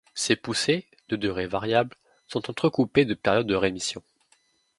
Ces 0.15 0.35
poussées, 0.35 0.87
de 1.09 1.15
durée 1.15 1.45
variable, 1.45 1.95
sont 2.25 2.49
entrecoupées 2.49 3.05
de 3.05 3.13
périodes 3.13 3.45
de 3.45 3.53
rémission. 3.53 4.01